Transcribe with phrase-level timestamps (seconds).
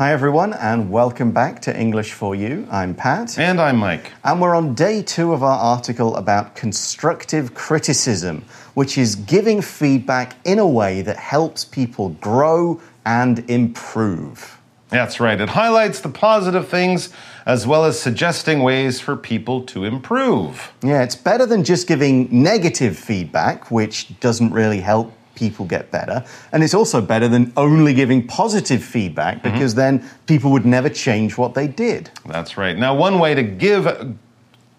[0.00, 2.66] Hi, everyone, and welcome back to English for You.
[2.70, 3.38] I'm Pat.
[3.38, 4.12] And I'm Mike.
[4.24, 8.42] And we're on day two of our article about constructive criticism,
[8.72, 14.58] which is giving feedback in a way that helps people grow and improve.
[14.88, 15.38] That's right.
[15.38, 17.10] It highlights the positive things
[17.44, 20.72] as well as suggesting ways for people to improve.
[20.82, 26.22] Yeah, it's better than just giving negative feedback, which doesn't really help people get better.
[26.52, 29.52] And it's also better than only giving positive feedback mm-hmm.
[29.52, 32.10] because then people would never change what they did.
[32.26, 32.76] That's right.
[32.76, 33.86] Now, one way to give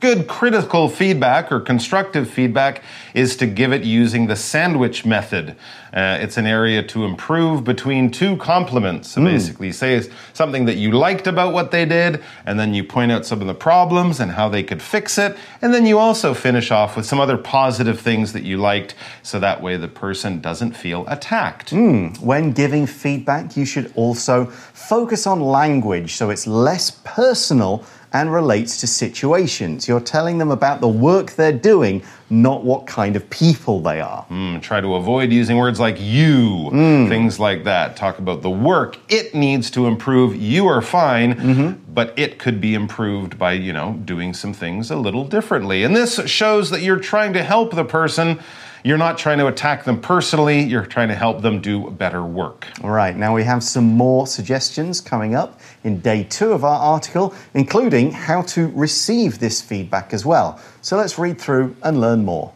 [0.01, 2.83] good critical feedback or constructive feedback
[3.13, 5.55] is to give it using the sandwich method.
[5.93, 9.11] Uh, it's an area to improve between two compliments.
[9.11, 10.01] So basically, say
[10.33, 13.47] something that you liked about what they did, and then you point out some of
[13.47, 17.05] the problems and how they could fix it, and then you also finish off with
[17.05, 21.71] some other positive things that you liked, so that way the person doesn't feel attacked.
[21.71, 28.77] When giving feedback, you should also focus on language so it's less personal and relates
[28.81, 29.87] to situations.
[29.87, 34.25] You're telling them about the work they're doing, not what kind of people they are.
[34.29, 36.69] Mm, try to avoid using words like you,
[37.07, 37.95] things like that.
[37.95, 40.35] Talk about the work it needs to improve.
[40.35, 44.95] You are fine, but it could be improved by, you know, doing some things a
[44.97, 45.83] little differently.
[45.83, 48.39] And this shows that you're trying to help the person.
[48.83, 52.67] You're not trying to attack them personally, you're trying to help them do better work.
[52.83, 56.79] All right, now we have some more suggestions coming up in day two of our
[56.79, 60.59] article, including how to receive this feedback as well.
[60.81, 62.53] So let's read through and learn more.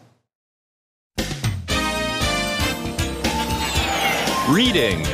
[4.49, 5.05] Reading.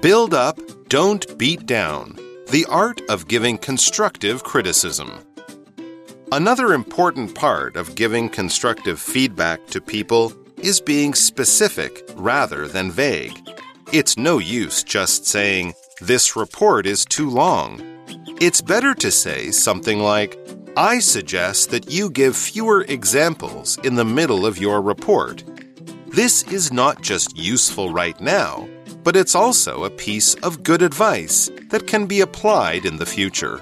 [0.00, 2.16] Build up, don't beat down.
[2.50, 5.24] The art of giving constructive criticism.
[6.32, 13.38] Another important part of giving constructive feedback to people is being specific rather than vague.
[13.92, 17.82] It's no use just saying, This report is too long.
[18.40, 20.38] It's better to say something like,
[20.74, 25.44] I suggest that you give fewer examples in the middle of your report.
[26.06, 28.66] This is not just useful right now,
[29.04, 33.60] but it's also a piece of good advice that can be applied in the future.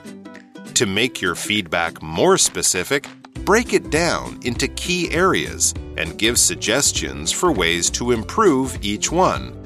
[0.81, 3.07] To make your feedback more specific,
[3.45, 9.63] break it down into key areas and give suggestions for ways to improve each one.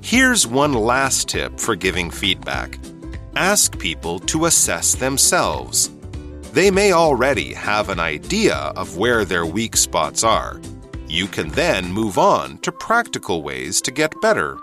[0.00, 2.78] Here's one last tip for giving feedback
[3.34, 5.90] ask people to assess themselves.
[6.52, 10.60] They may already have an idea of where their weak spots are.
[11.08, 14.56] You can then move on to practical ways to get better.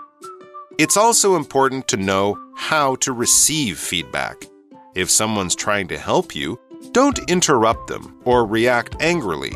[0.78, 4.46] It's also important to know how to receive feedback.
[4.96, 6.58] If someone's trying to help you,
[6.92, 9.52] don't interrupt them or react angrily.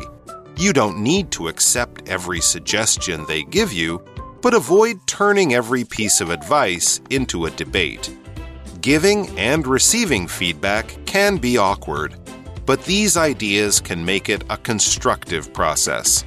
[0.55, 4.05] You don't need to accept every suggestion they give you,
[4.43, 8.15] but avoid turning every piece of advice into a debate.
[8.81, 12.19] Giving and receiving feedback can be awkward,
[12.67, 16.23] but these ideas can make it a constructive process.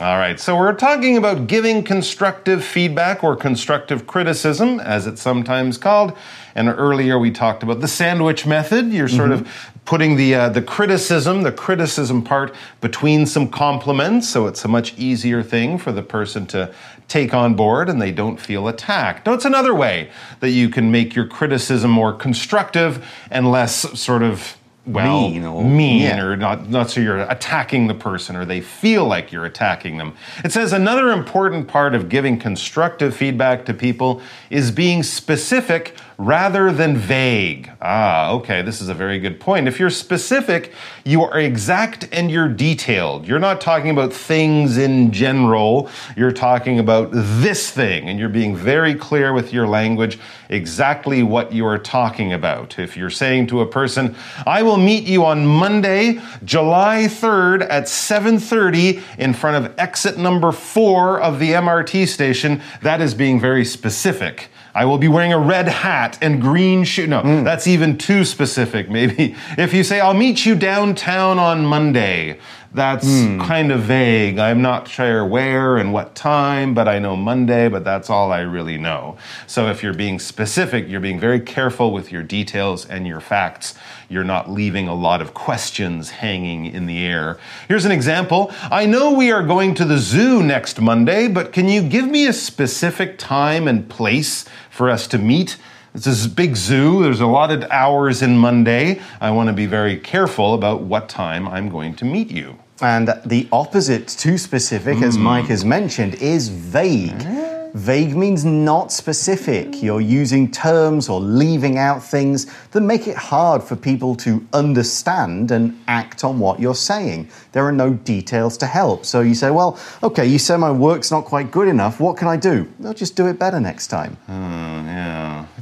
[0.00, 5.78] All right, so we're talking about giving constructive feedback or constructive criticism, as it's sometimes
[5.78, 6.18] called.
[6.56, 8.92] And earlier we talked about the sandwich method.
[8.92, 9.48] You're sort of
[9.84, 14.98] putting the uh, the criticism, the criticism part, between some compliments, so it's a much
[14.98, 16.74] easier thing for the person to
[17.06, 19.26] take on board, and they don't feel attacked.
[19.26, 20.10] Now, it's another way
[20.40, 24.56] that you can make your criticism more constructive and less sort of
[24.86, 26.20] well, Mean or- mean yeah.
[26.20, 30.14] or not, not so you're attacking the person or they feel like you're attacking them.
[30.44, 36.70] It says another important part of giving constructive feedback to people is being specific rather
[36.72, 37.70] than vague.
[37.80, 39.68] Ah, okay, this is a very good point.
[39.68, 40.72] If you're specific,
[41.04, 43.26] you are exact and you're detailed.
[43.26, 48.56] You're not talking about things in general, you're talking about this thing, and you're being
[48.56, 52.78] very clear with your language exactly what you are talking about.
[52.78, 54.14] If you're saying to a person,
[54.46, 60.52] I will meet you on Monday, July 3rd at 7:30 in front of exit number
[60.52, 64.48] 4 of the MRT station, that is being very specific.
[64.74, 67.06] I will be wearing a red hat and green shoe.
[67.06, 67.44] No, hmm.
[67.44, 68.90] that's even too specific.
[68.90, 72.38] Maybe if you say, I'll meet you downtown on Monday,
[72.74, 73.40] that's hmm.
[73.40, 74.40] kind of vague.
[74.40, 78.40] I'm not sure where and what time, but I know Monday, but that's all I
[78.40, 79.16] really know.
[79.46, 83.76] So if you're being specific, you're being very careful with your details and your facts.
[84.08, 87.38] You're not leaving a lot of questions hanging in the air.
[87.68, 88.50] Here's an example.
[88.64, 92.26] I know we are going to the zoo next Monday, but can you give me
[92.26, 95.58] a specific time and place for us to meet?
[95.94, 97.04] It's this big zoo.
[97.04, 99.00] There's a lot of hours in Monday.
[99.20, 102.58] I want to be very careful about what time I'm going to meet you.
[102.80, 105.22] And the opposite to specific, as hmm.
[105.22, 107.22] Mike has mentioned, is vague.
[107.24, 107.44] Ah.
[107.74, 109.82] Vague means not specific.
[109.82, 115.50] You're using terms or leaving out things that make it hard for people to understand
[115.50, 117.28] and act on what you're saying.
[117.50, 119.04] There are no details to help.
[119.04, 121.98] So you say, well, okay, you say my work's not quite good enough.
[121.98, 122.72] What can I do?
[122.84, 124.16] I'll just do it better next time.
[124.28, 124.93] Yeah,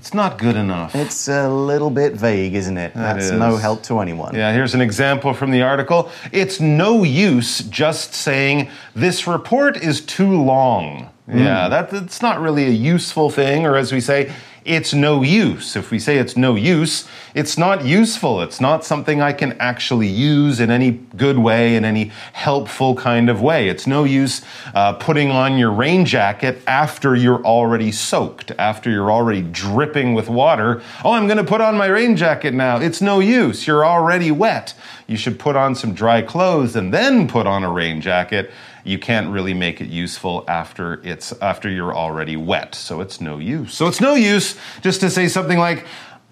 [0.02, 0.96] it's not good enough.
[0.96, 2.93] It's a little bit vague, isn't it?
[2.93, 4.34] That's no help to anyone.
[4.34, 6.10] Yeah, here's an example from the article.
[6.32, 11.08] It's no use just saying, this report is too long.
[11.26, 11.38] Hmm.
[11.38, 14.32] Yeah, that, that's not really a useful thing, or as we say,
[14.64, 15.76] it's no use.
[15.76, 18.42] If we say it's no use, it's not useful.
[18.42, 23.28] It's not something I can actually use in any good way, in any helpful kind
[23.28, 23.68] of way.
[23.68, 24.42] It's no use
[24.74, 30.28] uh, putting on your rain jacket after you're already soaked, after you're already dripping with
[30.28, 30.82] water.
[31.04, 32.78] Oh, I'm going to put on my rain jacket now.
[32.78, 33.66] It's no use.
[33.66, 34.74] You're already wet.
[35.12, 38.50] You should put on some dry clothes and then put on a rain jacket.
[38.82, 42.74] You can't really make it useful after it's after you're already wet.
[42.74, 43.74] So it's no use.
[43.74, 45.84] So it's no use just to say something like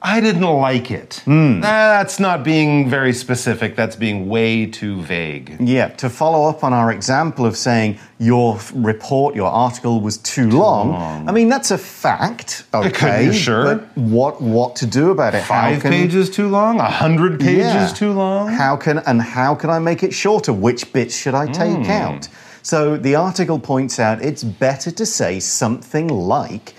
[0.02, 5.56] i didn't like it Nah, that's not being very specific that's being way too vague
[5.60, 10.50] Yeah, to follow up on our example of saying your report, your article was too,
[10.50, 12.64] long, I mean that's a fact.
[12.74, 13.64] Okay, sure.
[13.64, 15.42] But what what to do about it?
[15.44, 17.88] Five can- pages too long a hundred pages Yeah.
[17.88, 20.52] too long How can and how can I make it shorter?
[20.52, 21.90] Which bits should I take Hmm.
[22.04, 22.28] out?
[22.62, 26.74] So the article points out it's better to say something like,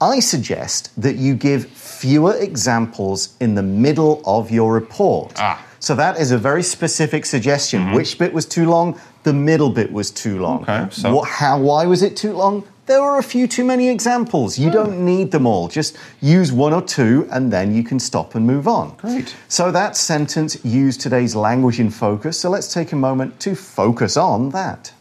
[0.00, 5.32] I suggest that you give fewer examples in the middle of your report.
[5.36, 5.56] Ah.
[5.56, 5.70] Mm-hmm.
[5.80, 7.92] So that is a very specific suggestion.
[7.92, 8.98] Which bit was too long?
[9.24, 10.62] The middle bit was too long.
[10.62, 11.58] Okay, so- What, how?
[11.60, 12.64] Why was it too long?
[12.86, 14.56] There were a few too many examples.
[14.56, 14.62] Hmm.
[14.64, 15.68] You don't need them all.
[15.68, 18.94] Just use one or two, and then you can stop and move on.
[18.96, 19.34] Great.
[19.48, 22.38] So that sentence used today's language in focus.
[22.40, 24.92] So let's take a moment to focus on that.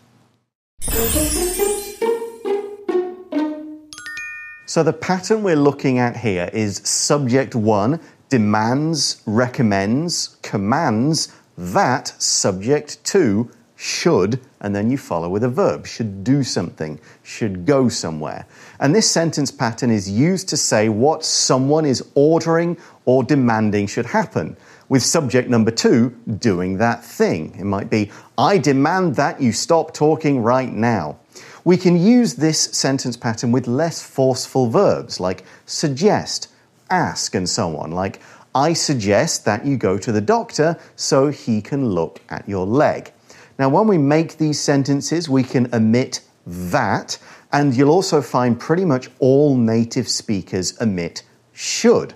[4.73, 7.99] So the pattern we're looking at here is subject one
[8.29, 16.23] demands, recommends, commands that subject two should, and then you follow with a verb, should
[16.23, 18.47] do something, should go somewhere.
[18.79, 22.75] And this sentence pattern is used to say what someone is ordering
[23.05, 24.57] or demanding should happen,
[24.89, 26.09] with subject number two
[26.39, 27.55] doing that thing.
[27.59, 31.19] It might be, I demand that you stop talking right now.
[31.65, 36.49] We can use this sentence pattern with less forceful verbs like suggest,
[36.89, 37.91] ask, and so on.
[37.91, 38.19] Like,
[38.53, 43.11] I suggest that you go to the doctor so he can look at your leg.
[43.57, 47.17] Now, when we make these sentences, we can omit that,
[47.51, 51.23] and you'll also find pretty much all native speakers omit
[51.53, 52.13] should.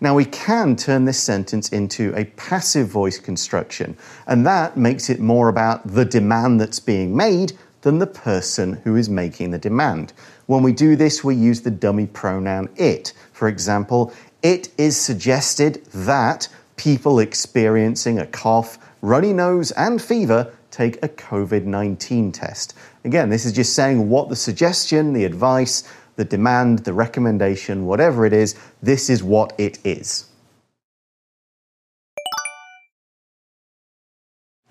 [0.00, 3.96] Now, we can turn this sentence into a passive voice construction,
[4.26, 8.96] and that makes it more about the demand that's being made than the person who
[8.96, 10.12] is making the demand.
[10.46, 13.12] When we do this, we use the dummy pronoun it.
[13.32, 14.12] For example,
[14.42, 21.64] it is suggested that people experiencing a cough, runny nose, and fever take a COVID
[21.64, 22.74] 19 test.
[23.04, 25.84] Again, this is just saying what the suggestion, the advice,
[26.16, 30.29] the demand, the recommendation, whatever it is, this is what it is.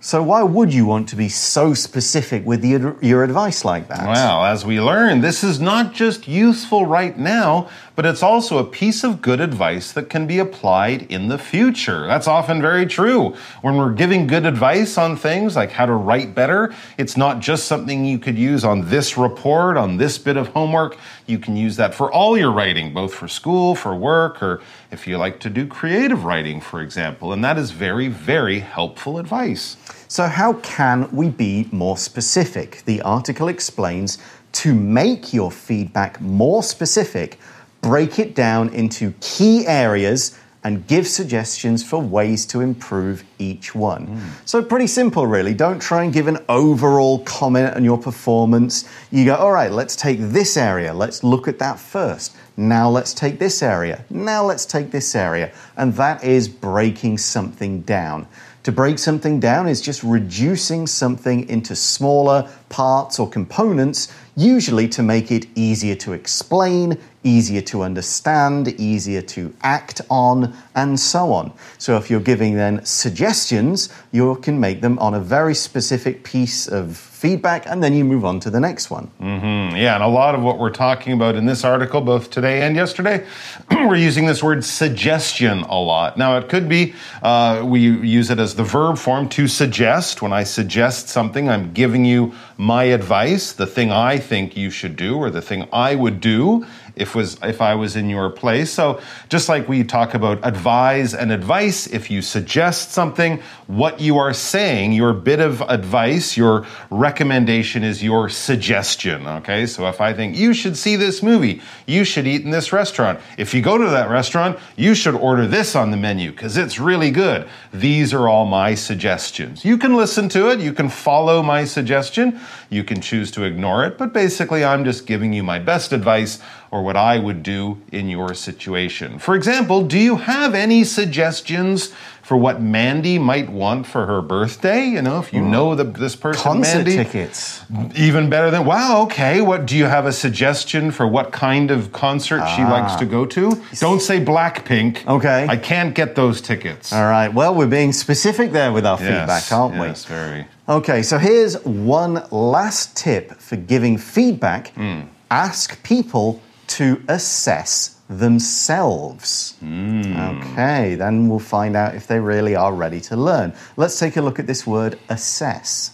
[0.02, 4.08] So, why would you want to be so specific with the, your advice like that?
[4.08, 8.64] Well, as we learned, this is not just useful right now, but it's also a
[8.64, 12.08] piece of good advice that can be applied in the future.
[12.08, 13.36] That's often very true.
[13.62, 17.66] When we're giving good advice on things like how to write better, it's not just
[17.66, 20.98] something you could use on this report, on this bit of homework.
[21.28, 25.08] You can use that for all your writing, both for school, for work, or if
[25.08, 27.32] you like to do creative writing, for example.
[27.34, 29.78] And that is very, very helpful advice.
[30.08, 32.84] So, how can we be more specific?
[32.86, 34.18] The article explains
[34.52, 37.40] to make your feedback more specific,
[37.82, 44.22] break it down into key areas and give suggestions for ways to improve each one.
[44.46, 45.54] So, pretty simple, really.
[45.54, 48.88] Don't try and give an overall comment on your performance.
[49.10, 52.36] You go, all right, let's take this area, let's look at that first.
[52.58, 54.04] Now, let's take this area.
[54.10, 55.54] Now, let's take this area.
[55.78, 58.28] And that is breaking something down.
[58.64, 65.04] To break something down is just reducing something into smaller, parts or components, usually to
[65.04, 71.52] make it easier to explain, easier to understand, easier to act on, and so on.
[71.78, 76.68] So if you're giving then suggestions, you can make them on a very specific piece
[76.68, 79.12] of feedback and then you move on to the next one.
[79.20, 82.62] Mm, yeah, and a lot of what we're talking about in this article, both today
[82.62, 83.26] and yesterday,
[83.72, 86.18] we're using this word suggestion a lot.
[86.18, 90.22] Now, it could be uh, we use it as the verb form to suggest.
[90.22, 94.98] When I suggest something, I'm giving you my advice, the thing I think you should
[94.98, 96.68] do, or the thing I would do
[97.00, 98.72] if was if I was in your place.
[98.72, 104.18] So just like we talk about advise and advice, if you suggest something, what you
[104.18, 109.26] are saying, your bit of advice, your recommendation is your suggestion.
[109.28, 112.74] Okay, so if I think you should see this movie, you should eat in this
[112.74, 113.20] restaurant.
[113.38, 116.80] If you go to that restaurant, you should order this on the menu because it's
[116.80, 117.48] really good.
[117.74, 119.64] These are all my suggestions.
[119.64, 122.40] You can listen to it, you can follow my suggestion,
[122.70, 126.40] you can choose to ignore it, but basically, I'm just giving you my best advice
[126.72, 129.20] or what I would do in your situation.
[129.20, 131.94] For example, do you have any suggestions
[132.24, 134.88] for what Mandy might want for her birthday?
[134.88, 135.52] You know, if you mm.
[135.52, 137.64] know the, this person, Concert Mandy, tickets.
[137.96, 139.04] even better than wow.
[139.04, 142.72] Okay, what do you have a suggestion for what kind of concert she ah.
[142.72, 143.52] likes to go to?
[143.76, 145.06] Don't say Blackpink.
[145.06, 145.46] Okay.
[145.48, 146.92] I can't get those tickets.
[146.92, 149.86] All right, well, we're being specific there with our feedback, aren't we?
[149.86, 150.48] Yes, very.
[150.68, 155.08] Okay, so here's one last tip for giving feedback mm.
[155.30, 159.56] ask people to assess themselves.
[159.64, 163.54] Okay, then we'll find out if they really are ready to learn.
[163.78, 165.92] Let's take a look at this word assess.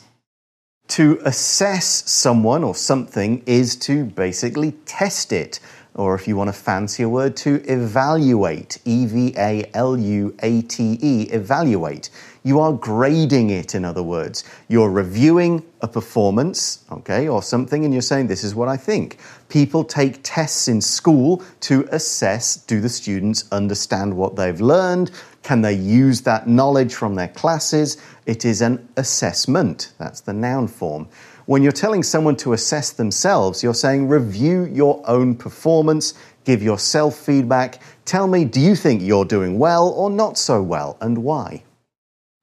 [0.89, 5.59] To assess someone or something is to basically test it,
[5.95, 8.77] or if you want a fancier word, to evaluate.
[8.85, 12.09] E V A L U A T E, evaluate.
[12.45, 14.43] You are grading it, in other words.
[14.67, 19.17] You're reviewing a performance, okay, or something, and you're saying, This is what I think.
[19.49, 25.09] People take tests in school to assess do the students understand what they've learned?
[25.41, 27.97] Can they use that knowledge from their classes?
[28.27, 29.93] It is an assessment.
[29.97, 31.07] That's the noun form.
[31.47, 37.17] When you're telling someone to assess themselves, you're saying review your own performance, give yourself
[37.17, 41.63] feedback, tell me, do you think you're doing well or not so well, and why?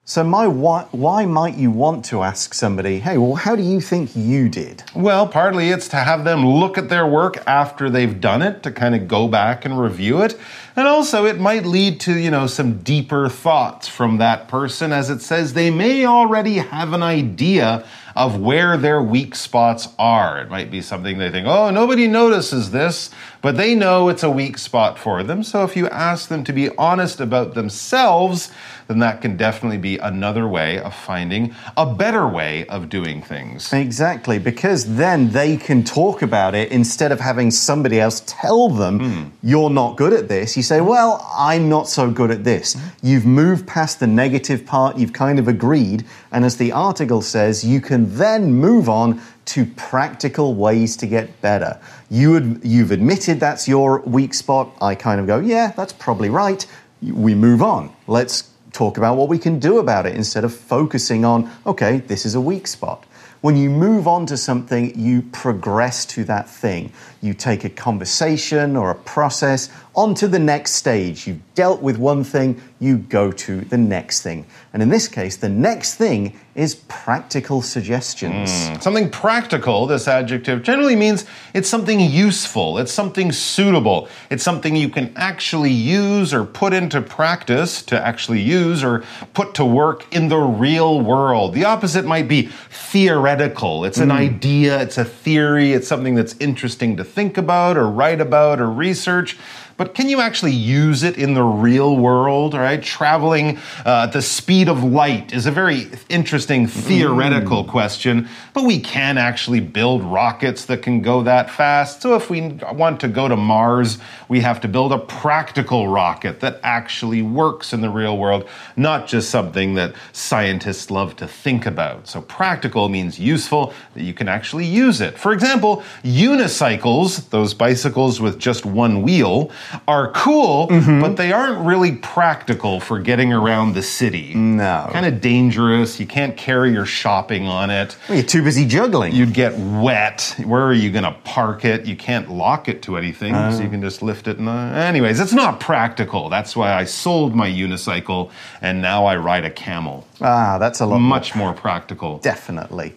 [0.05, 3.81] So, my why, why might you want to ask somebody, hey, well, how do you
[3.81, 4.83] think you did?
[4.97, 8.73] Well, partly it's to have them look at their work after they've done it, to
[8.73, 10.37] kind of go back and review it.
[10.75, 14.93] And also, it might lead to, you know, some deeper thoughts from that person.
[14.93, 20.41] As it says, they may already have an idea of where their weak spots are.
[20.41, 24.31] It might be something they think, oh, nobody notices this, but they know it's a
[24.31, 25.43] weak spot for them.
[25.43, 28.51] So if you ask them to be honest about themselves,
[28.89, 33.73] then that can definitely be another way of finding a better way of doing things.
[33.73, 38.99] Exactly, because then they can talk about it instead of having somebody else tell them,
[38.99, 39.29] hmm.
[39.43, 40.57] you're not good at this.
[40.57, 42.75] You say, well, I'm not so good at this.
[42.75, 42.89] Hmm.
[43.03, 47.65] You've moved past the negative part, you've kind of agreed, and as the article says,
[47.65, 51.81] you can then move on to practical ways to get better.
[52.11, 54.75] You ad- you've admitted that's your weak spot.
[54.81, 56.65] I kind of go, yeah, that's probably right.
[57.03, 57.95] We move on.
[58.07, 62.25] Let's talk about what we can do about it instead of focusing on, okay, this
[62.25, 63.05] is a weak spot.
[63.43, 66.93] When you move on to something, you progress to that thing.
[67.21, 71.27] You take a conversation or a process onto the next stage.
[71.27, 74.47] You've dealt with one thing, you go to the next thing.
[74.73, 78.69] And in this case, the next thing is practical suggestions.
[78.69, 78.81] Hmm.
[78.81, 84.89] Something practical, this adjective generally means it's something useful, it's something suitable, it's something you
[84.89, 90.29] can actually use or put into practice to actually use or put to work in
[90.29, 91.55] the real world.
[91.55, 93.85] The opposite might be theoretical.
[93.85, 94.17] It's an hmm.
[94.17, 98.71] idea, it's a theory, it's something that's interesting to think about or write about or
[98.71, 99.39] research.
[99.83, 102.55] But can you actually use it in the real world?
[102.55, 108.29] All right, traveling uh, at the speed of light is a very interesting theoretical question,
[108.55, 112.01] but we can actually build rockets that can go that fast.
[112.01, 113.99] So if we want to go to Mars,
[114.29, 119.09] we have to build a practical rocket that actually works in the real world, not
[119.09, 122.07] just something that scientists love to think about.
[122.07, 125.19] So practical means useful, that you can actually use it.
[125.19, 129.51] For example, unicycles, those bicycles with just one wheel,
[129.89, 134.35] are cool, but they aren't really practical for getting around the city.
[134.35, 134.89] No.
[134.93, 135.99] Kind of dangerous.
[136.01, 137.97] You can't carry your shopping on it.
[138.09, 139.15] Well, You're too busy juggling.
[139.15, 140.35] You'd get wet.
[140.45, 141.87] Where are you going to park it?
[141.87, 144.39] You can't lock it to anything, so you can just lift it.
[144.39, 146.29] And, uh, anyways, it's not practical.
[146.29, 150.07] That's why I sold my unicycle and now I ride a camel.
[150.21, 152.19] ah, that's a lot more Much more practical.
[152.19, 152.95] Definitely.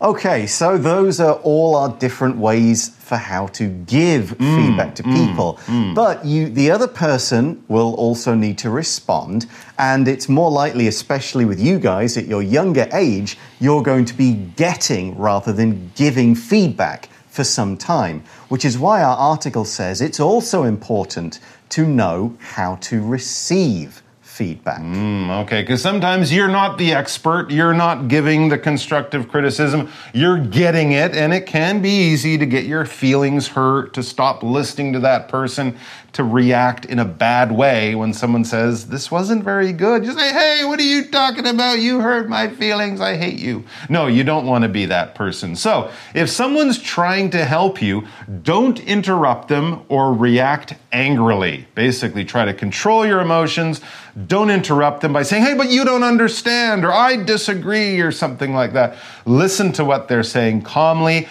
[0.00, 5.02] Okay, so those are all our different ways for how to give mm, feedback to
[5.02, 5.58] mm, people.
[5.66, 5.94] Mm.
[5.94, 9.46] But you the other person will also need to respond,
[9.78, 14.14] and it's more likely especially with you guys at your younger age, you're going to
[14.14, 20.02] be getting rather than giving feedback for some time, which is why our article says
[20.02, 24.02] it's also important to know how to receive
[24.36, 24.80] feedback.
[24.80, 30.38] Mm, okay, because sometimes you're not the expert, you're not giving the constructive criticism, you're
[30.38, 34.92] getting it, and it can be easy to get your feelings hurt, to stop listening
[34.92, 35.74] to that person,
[36.12, 40.02] to react in a bad way when someone says, This wasn't very good.
[40.04, 41.78] You say, Hey, what are you talking about?
[41.78, 43.64] You hurt my feelings, I hate you.
[43.90, 45.56] No, you don't want to be that person.
[45.56, 48.06] So, if someone's trying to help you,
[48.42, 51.68] don't interrupt them or react angrily.
[51.74, 53.82] Basically, try to control your emotions.
[54.24, 58.54] Don't interrupt them by saying, hey, but you don't understand, or I disagree, or something
[58.54, 58.96] like that.
[59.26, 61.28] Listen to what they're saying calmly.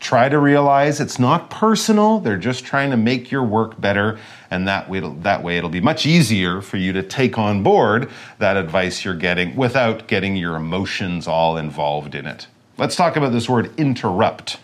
[0.00, 2.20] Try to realize it's not personal.
[2.20, 4.18] They're just trying to make your work better.
[4.50, 7.62] And that way, it'll, that way, it'll be much easier for you to take on
[7.62, 12.48] board that advice you're getting without getting your emotions all involved in it.
[12.76, 14.58] Let's talk about this word interrupt.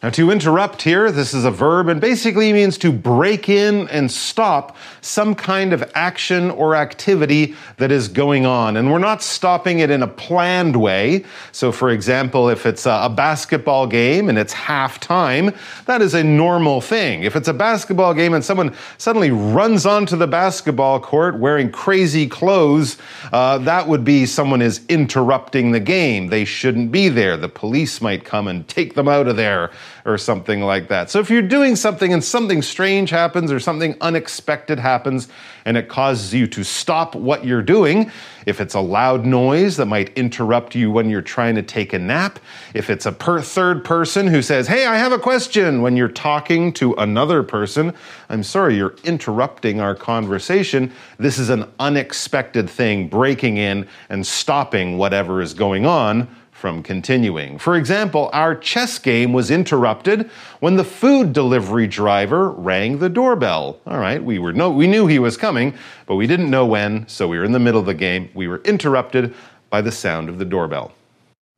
[0.00, 4.08] Now, to interrupt here, this is a verb and basically means to break in and
[4.08, 8.76] stop some kind of action or activity that is going on.
[8.76, 11.24] And we're not stopping it in a planned way.
[11.50, 16.80] So, for example, if it's a basketball game and it's halftime, that is a normal
[16.80, 17.24] thing.
[17.24, 22.28] If it's a basketball game and someone suddenly runs onto the basketball court wearing crazy
[22.28, 22.98] clothes,
[23.32, 26.28] uh, that would be someone is interrupting the game.
[26.28, 27.36] They shouldn't be there.
[27.36, 29.72] The police might come and take them out of there
[30.08, 31.10] or something like that.
[31.10, 35.28] So if you're doing something and something strange happens or something unexpected happens
[35.66, 38.10] and it causes you to stop what you're doing,
[38.46, 41.98] if it's a loud noise that might interrupt you when you're trying to take a
[41.98, 42.38] nap,
[42.72, 46.08] if it's a per third person who says, Hey, I have a question when you're
[46.08, 47.92] talking to another person,
[48.30, 50.90] I'm sorry, you're interrupting our conversation.
[51.18, 57.56] This is an unexpected thing breaking in and stopping whatever is going on from continuing.
[57.56, 63.78] For example, our chess game was interrupted when the food delivery driver rang the doorbell.
[63.86, 65.72] All right, we were no we knew he was coming,
[66.06, 68.28] but we didn't know when, so we were in the middle of the game.
[68.34, 69.34] We were interrupted
[69.70, 70.92] by the sound of the doorbell.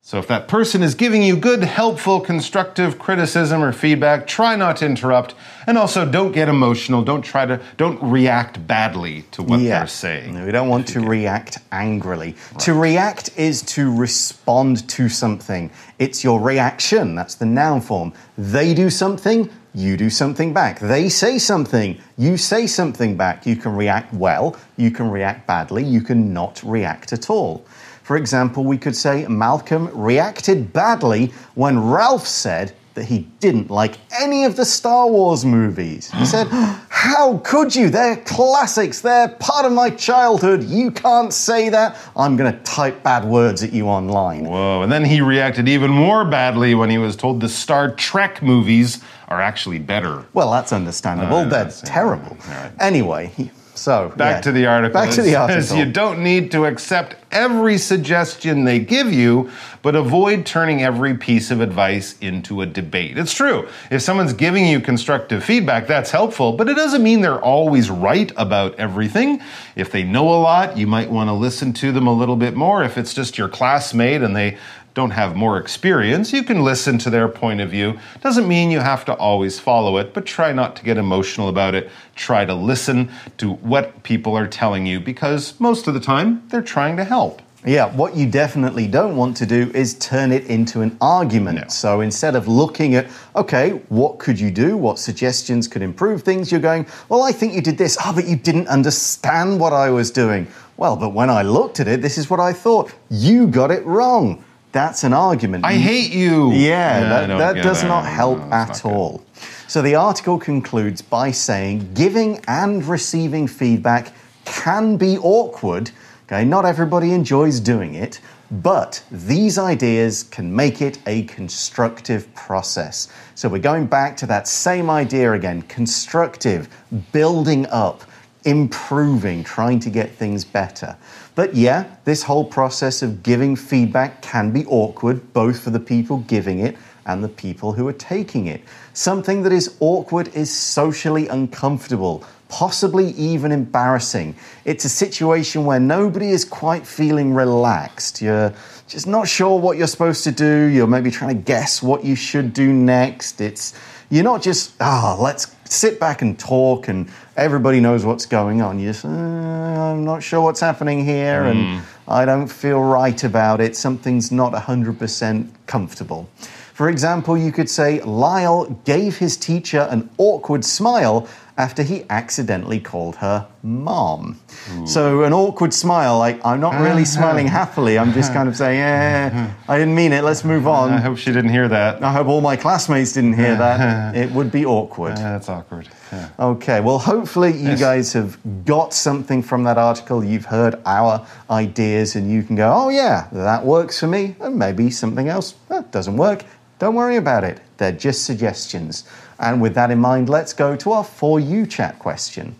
[0.03, 4.77] So if that person is giving you good, helpful, constructive criticism or feedback, try not
[4.77, 5.35] to interrupt
[5.67, 7.03] and also don't get emotional.
[7.03, 10.33] Don't try to don't react badly to what they're saying.
[10.33, 12.35] No, we don't want to react angrily.
[12.59, 15.69] To react is to respond to something.
[15.99, 17.13] It's your reaction.
[17.13, 18.11] That's the noun form.
[18.39, 20.79] They do something, you do something back.
[20.79, 23.45] They say something, you say something back.
[23.45, 27.63] You can react well, you can react badly, you can not react at all.
[28.03, 33.95] For example, we could say Malcolm reacted badly when Ralph said that he didn't like
[34.19, 36.11] any of the Star Wars movies.
[36.11, 36.47] He said,
[36.89, 37.89] How could you?
[37.89, 38.99] They're classics.
[39.01, 40.63] They're part of my childhood.
[40.63, 41.97] You can't say that.
[42.17, 44.43] I'm going to type bad words at you online.
[44.45, 48.41] Whoa, and then he reacted even more badly when he was told the Star Trek
[48.41, 50.25] movies are actually better.
[50.33, 51.37] Well, that's understandable.
[51.37, 52.35] Uh, They're that's- terrible.
[52.49, 52.71] right.
[52.79, 54.41] Anyway, he- so Back yeah.
[54.41, 54.93] to the article.
[54.93, 55.77] Back to the article.
[55.77, 59.49] You don't need to accept every suggestion they give you,
[59.81, 63.17] but avoid turning every piece of advice into a debate.
[63.17, 63.67] It's true.
[63.89, 68.31] If someone's giving you constructive feedback, that's helpful, but it doesn't mean they're always right
[68.35, 69.41] about everything.
[69.75, 72.55] If they know a lot, you might want to listen to them a little bit
[72.55, 72.83] more.
[72.83, 74.57] If it's just your classmate and they
[74.93, 77.97] don't have more experience, you can listen to their point of view.
[78.21, 81.75] Doesn't mean you have to always follow it, but try not to get emotional about
[81.75, 81.89] it.
[82.15, 86.61] Try to listen to what people are telling you because most of the time they're
[86.61, 87.41] trying to help.
[87.63, 91.59] Yeah, what you definitely don't want to do is turn it into an argument.
[91.59, 91.67] No.
[91.67, 94.75] So instead of looking at, okay, what could you do?
[94.75, 96.51] What suggestions could improve things?
[96.51, 97.99] You're going, well, I think you did this.
[98.03, 100.47] Oh, but you didn't understand what I was doing.
[100.77, 102.91] Well, but when I looked at it, this is what I thought.
[103.11, 104.43] You got it wrong.
[104.71, 105.65] That's an argument.
[105.65, 106.51] I hate you.
[106.53, 107.87] Yeah, I that, that does it.
[107.87, 109.23] not help No, at not all.
[109.67, 114.13] So the article concludes by saying giving and receiving feedback
[114.45, 115.91] can be awkward.
[116.27, 123.07] Okay, not everybody enjoys doing it, but these ideas can make it a constructive process.
[123.35, 126.67] So we're going back to that same idea again constructive,
[127.11, 128.03] building up,
[128.43, 130.97] improving, trying to get things better.
[131.33, 136.17] But yeah, this whole process of giving feedback can be awkward, both for the people
[136.19, 138.61] giving it and the people who are taking it.
[138.93, 144.35] Something that is awkward is socially uncomfortable, possibly even embarrassing.
[144.65, 148.21] It's a situation where nobody is quite feeling relaxed.
[148.21, 148.53] You're
[148.87, 150.65] just not sure what you're supposed to do.
[150.65, 153.39] You're maybe trying to guess what you should do next.
[153.39, 153.73] It's
[154.11, 158.61] you're not just ah, oh, let's sit back and talk and everybody knows what's going
[158.61, 158.77] on.
[158.77, 161.51] You just uh, I'm not sure what's happening here mm.
[161.51, 163.75] and I don't feel right about it.
[163.75, 166.29] Something's not 100% comfortable.
[166.73, 171.27] For example, you could say Lyle gave his teacher an awkward smile
[171.61, 174.39] after he accidentally called her mom.
[174.73, 174.87] Ooh.
[174.87, 177.99] So, an awkward smile, like, I'm not really smiling happily.
[177.99, 180.23] I'm just kind of saying, eh, I didn't mean it.
[180.23, 180.91] Let's move on.
[180.91, 182.03] I hope she didn't hear that.
[182.03, 184.15] I hope all my classmates didn't hear that.
[184.15, 185.13] It would be awkward.
[185.13, 185.87] Uh, that's awkward.
[186.11, 186.29] Yeah.
[186.39, 187.79] Okay, well, hopefully, you yes.
[187.79, 190.23] guys have got something from that article.
[190.23, 194.35] You've heard our ideas, and you can go, oh, yeah, that works for me.
[194.39, 196.43] And maybe something else that doesn't work.
[196.79, 197.59] Don't worry about it.
[197.77, 199.03] They're just suggestions.
[199.41, 202.55] And with that in mind, let's go to our For You chat question.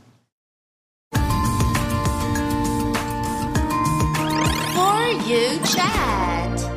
[1.14, 1.20] For
[5.28, 6.72] You chat.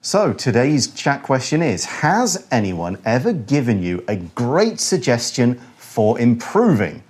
[0.00, 7.02] So today's chat question is Has anyone ever given you a great suggestion for improving?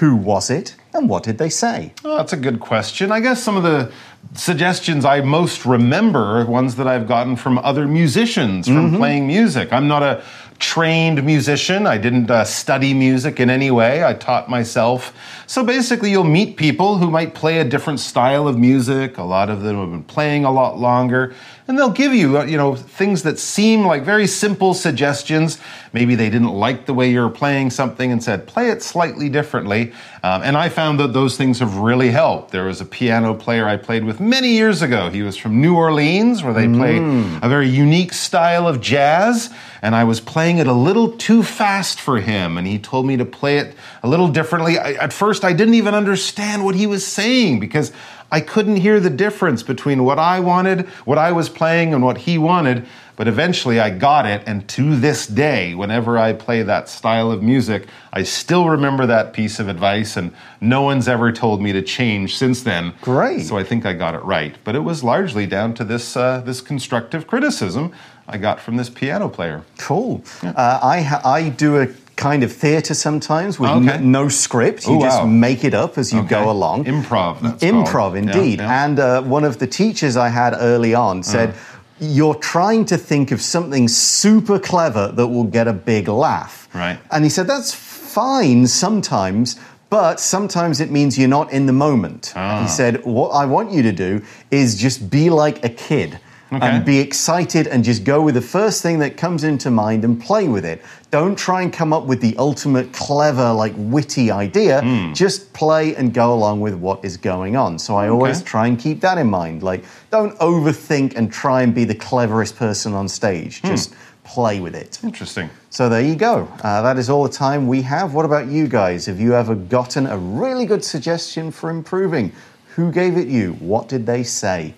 [0.00, 1.92] Who was it and what did they say?
[2.04, 3.12] Oh, that's a good question.
[3.12, 3.92] I guess some of the
[4.34, 8.96] suggestions I most remember are ones that I've gotten from other musicians from mm-hmm.
[8.96, 9.72] playing music.
[9.72, 10.24] I'm not a
[10.58, 11.86] trained musician.
[11.86, 14.04] I didn't uh, study music in any way.
[14.04, 15.14] I taught myself.
[15.46, 19.18] So basically, you'll meet people who might play a different style of music.
[19.18, 21.34] A lot of them have been playing a lot longer,
[21.72, 25.58] and they'll give you, uh, you know, things that seem like very simple suggestions.
[25.94, 29.94] Maybe they didn't like the way you're playing something and said, play it slightly differently.
[30.22, 32.50] Um, and I found that those things have really helped.
[32.50, 35.08] There was a piano player I played with many years ago.
[35.08, 36.76] He was from New Orleans, where they mm.
[36.76, 36.98] play
[37.42, 39.48] a very unique style of jazz
[39.82, 43.16] and I was playing it a little too fast for him, and he told me
[43.16, 44.78] to play it a little differently.
[44.78, 47.90] I, at first, I didn't even understand what he was saying because
[48.32, 52.18] I couldn't hear the difference between what I wanted, what I was playing, and what
[52.18, 52.86] he wanted.
[53.14, 57.42] But eventually I got it, and to this day, whenever I play that style of
[57.42, 61.82] music, I still remember that piece of advice, and no one's ever told me to
[61.82, 62.94] change since then.
[63.02, 63.42] Great.
[63.42, 64.56] So I think I got it right.
[64.64, 67.92] But it was largely down to this, uh, this constructive criticism
[68.26, 69.62] I got from this piano player.
[69.78, 70.24] Cool.
[70.42, 70.50] Yeah.
[70.50, 73.92] Uh, I, I do a kind of theatre sometimes with okay.
[73.92, 74.86] n- no script.
[74.86, 75.26] You Ooh, just wow.
[75.26, 76.28] make it up as you okay.
[76.28, 76.84] go along.
[76.84, 77.38] Improv.
[77.60, 78.16] Improv, called.
[78.16, 78.58] indeed.
[78.58, 78.84] Yeah, yeah.
[78.84, 81.54] And uh, one of the teachers I had early on said, uh.
[82.00, 86.68] You're trying to think of something super clever that will get a big laugh.
[86.74, 86.98] Right.
[87.12, 89.60] And he said, That's fine sometimes.
[89.88, 92.32] But sometimes it means you're not in the moment.
[92.34, 92.62] Ah.
[92.62, 94.20] He said, What I want you to do
[94.50, 96.18] is just be like a kid
[96.52, 96.66] Okay.
[96.66, 100.20] And be excited and just go with the first thing that comes into mind and
[100.20, 100.82] play with it.
[101.10, 104.82] Don't try and come up with the ultimate clever, like witty idea.
[104.82, 105.14] Mm.
[105.14, 107.78] Just play and go along with what is going on.
[107.78, 108.10] So I okay.
[108.10, 109.62] always try and keep that in mind.
[109.62, 113.62] Like, don't overthink and try and be the cleverest person on stage.
[113.62, 113.68] Mm.
[113.70, 115.02] Just play with it.
[115.02, 115.48] Interesting.
[115.70, 116.48] So there you go.
[116.62, 118.12] Uh, that is all the time we have.
[118.12, 119.06] What about you guys?
[119.06, 122.32] Have you ever gotten a really good suggestion for improving?
[122.76, 123.54] Who gave it you?
[123.54, 124.74] What did they say?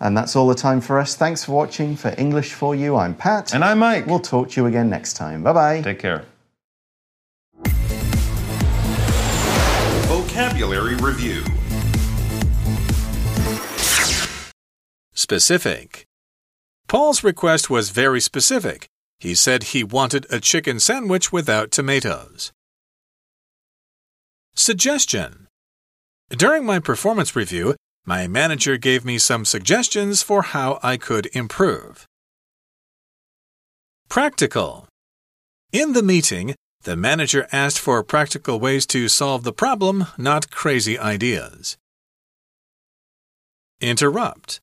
[0.00, 1.16] And that's all the time for us.
[1.16, 1.96] Thanks for watching.
[1.96, 3.54] For English for You, I'm Pat.
[3.54, 4.06] And I'm Mike.
[4.06, 5.42] We'll talk to you again next time.
[5.42, 5.80] Bye bye.
[5.82, 6.24] Take care.
[10.06, 11.42] Vocabulary Review
[15.12, 16.06] Specific.
[16.86, 18.88] Paul's request was very specific.
[19.18, 22.52] He said he wanted a chicken sandwich without tomatoes.
[24.54, 25.48] Suggestion.
[26.30, 27.74] During my performance review,
[28.08, 32.06] my manager gave me some suggestions for how I could improve.
[34.08, 34.88] Practical.
[35.72, 40.98] In the meeting, the manager asked for practical ways to solve the problem, not crazy
[40.98, 41.76] ideas.
[43.78, 44.58] Interrupt.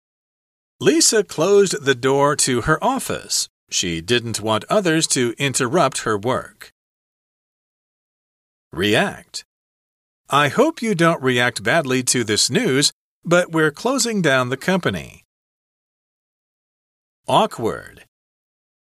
[0.80, 3.48] Lisa closed the door to her office.
[3.70, 6.72] She didn't want others to interrupt her work.
[8.74, 9.46] React.
[10.32, 12.92] I hope you don't react badly to this news
[13.26, 15.24] but we're closing down the company.
[17.28, 18.06] Awkward.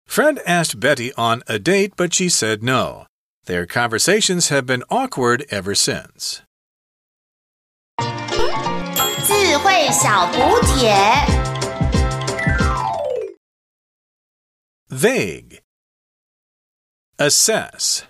[0.06, 3.08] Fred asked Betty on a date, but she said no.
[3.46, 6.42] Their conversations have been awkward ever since.
[14.90, 15.62] Vague.
[17.18, 18.04] Assess.